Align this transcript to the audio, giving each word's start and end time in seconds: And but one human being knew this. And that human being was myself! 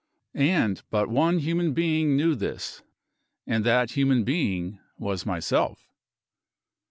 And 0.33 0.81
but 0.89 1.09
one 1.11 1.37
human 1.37 1.75
being 1.75 2.17
knew 2.17 2.33
this. 2.33 2.81
And 3.45 3.63
that 3.65 3.91
human 3.91 4.23
being 4.23 4.79
was 4.97 5.27
myself! 5.27 5.85